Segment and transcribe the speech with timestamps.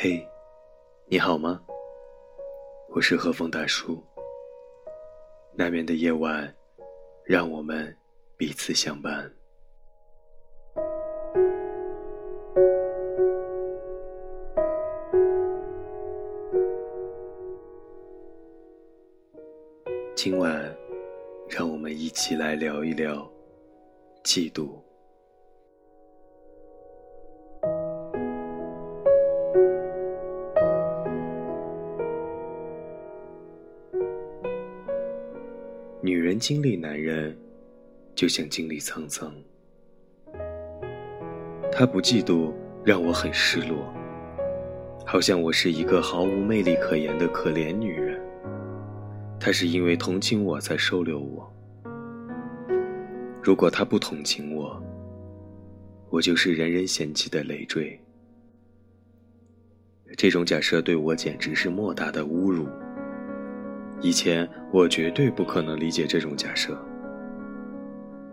[0.00, 0.24] 嘿
[1.06, 1.60] 你好吗？
[2.90, 4.00] 我是和风大叔。
[5.56, 6.54] 难眠的夜晚，
[7.24, 7.92] 让我们
[8.36, 9.28] 彼此相伴。
[20.14, 20.72] 今晚，
[21.48, 23.28] 让我们一起来聊一聊
[24.22, 24.78] 嫉妒。
[36.00, 37.36] 女人经历男人，
[38.14, 39.34] 就像经历沧桑。
[41.72, 42.52] 她不嫉妒，
[42.84, 43.92] 让我很失落，
[45.04, 48.20] 好像我是一个毫无魅力可言的可怜女人。
[49.40, 51.52] 他是因为同情我才收留我。
[53.42, 54.80] 如果他不同情我，
[56.10, 57.98] 我就是人人嫌弃的累赘。
[60.16, 62.68] 这种假设对我简直是莫大的侮辱。
[64.00, 66.76] 以前我绝对不可能理解这种假设。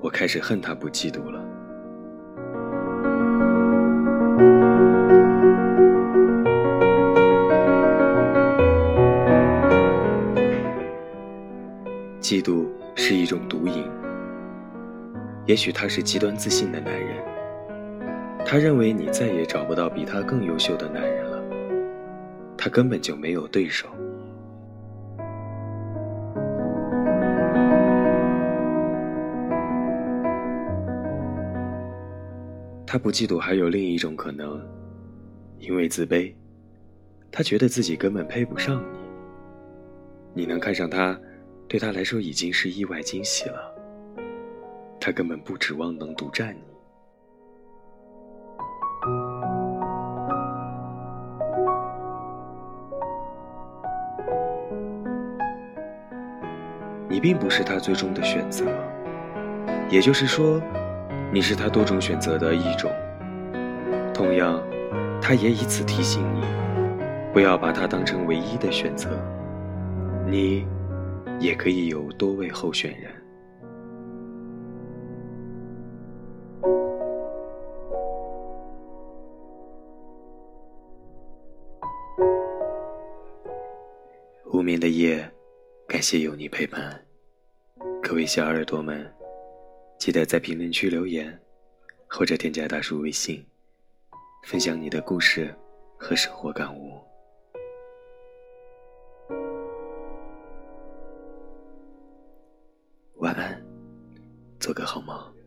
[0.00, 1.40] 我开始恨他不嫉妒了。
[12.20, 13.84] 嫉妒是一种毒瘾。
[15.46, 17.16] 也许他是极端自信的男人，
[18.44, 21.42] 他认为你再也找不到比他更优秀的男人了，
[22.56, 23.88] 他根本就没有对手。
[32.92, 34.60] 他不嫉妒还有另一种可能，
[35.58, 36.30] 因为自卑，
[37.30, 38.84] 他觉得自己根本配不上
[40.34, 40.42] 你。
[40.42, 41.18] 你能看上他？
[41.66, 43.74] 对他来说已经是意外惊喜了。
[45.00, 46.60] 他根本不指望能独占你。
[57.08, 58.66] 你并不是他最终的选择，
[59.88, 60.60] 也就是说，
[61.32, 62.92] 你是他多种选择的一种。
[64.12, 64.62] 同样，
[65.20, 66.42] 他也以此提醒你，
[67.32, 69.08] 不要把他当成唯一的选择。
[70.28, 70.66] 你。
[71.40, 73.10] 也可以有多位候选人。
[84.52, 85.28] 无眠的夜，
[85.88, 86.96] 感谢有你陪伴。
[88.00, 89.04] 各位小耳朵们，
[90.02, 91.40] 记得在评论区留言，
[92.08, 93.46] 或者添加大叔微信，
[94.42, 95.54] 分享你的故事
[95.96, 97.00] 和生活感悟。
[103.18, 103.64] 晚安，
[104.58, 105.41] 做个好梦。